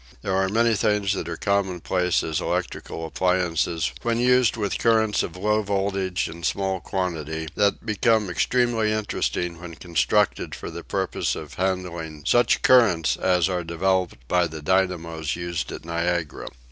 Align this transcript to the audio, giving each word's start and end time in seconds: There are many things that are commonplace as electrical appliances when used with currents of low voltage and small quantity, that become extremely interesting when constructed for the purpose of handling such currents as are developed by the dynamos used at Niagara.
There 0.23 0.33
are 0.35 0.49
many 0.49 0.73
things 0.73 1.13
that 1.13 1.29
are 1.29 1.37
commonplace 1.37 2.23
as 2.23 2.41
electrical 2.41 3.05
appliances 3.05 3.91
when 4.01 4.17
used 4.17 4.57
with 4.57 4.79
currents 4.79 5.21
of 5.21 5.37
low 5.37 5.61
voltage 5.61 6.27
and 6.27 6.43
small 6.43 6.79
quantity, 6.79 7.49
that 7.53 7.85
become 7.85 8.27
extremely 8.27 8.91
interesting 8.91 9.61
when 9.61 9.75
constructed 9.75 10.55
for 10.55 10.71
the 10.71 10.83
purpose 10.83 11.35
of 11.35 11.53
handling 11.53 12.23
such 12.25 12.63
currents 12.63 13.15
as 13.15 13.47
are 13.47 13.63
developed 13.63 14.27
by 14.27 14.47
the 14.47 14.63
dynamos 14.63 15.35
used 15.35 15.71
at 15.71 15.85
Niagara. 15.85 16.47